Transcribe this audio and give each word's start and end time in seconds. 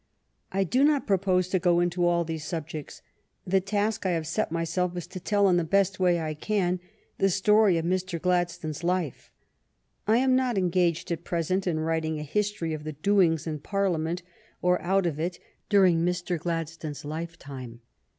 I 0.51 0.63
do 0.63 0.83
not 0.83 1.05
purpose 1.05 1.47
to 1.49 1.59
go 1.59 1.79
into 1.79 2.07
all 2.07 2.23
these 2.23 2.43
subjects. 2.43 3.03
The 3.45 3.61
task 3.61 4.03
I 4.03 4.09
have 4.17 4.25
set 4.25 4.51
myself 4.51 4.97
is 4.97 5.05
to 5.05 5.19
tell, 5.19 5.47
in 5.47 5.57
the 5.57 5.63
best 5.63 5.99
way 5.99 6.19
I 6.19 6.33
can, 6.33 6.79
the 7.19 7.29
story 7.29 7.77
of 7.77 7.85
Mr. 7.85 8.19
Gladstone's 8.19 8.83
life. 8.83 9.31
I 10.07 10.17
am 10.17 10.35
not 10.35 10.57
engaged 10.57 11.11
at 11.11 11.23
present 11.23 11.67
in 11.67 11.77
wTiting 11.77 12.19
a 12.19 12.23
history 12.23 12.73
of 12.73 12.83
the 12.83 12.93
doings 12.93 13.45
in 13.45 13.59
Parliament 13.59 14.23
or 14.59 14.81
out 14.81 15.05
of 15.05 15.19
it 15.19 15.37
during 15.69 16.03
Mr. 16.03 16.39
Gladstone's 16.39 17.05
lifetime. 17.05 17.81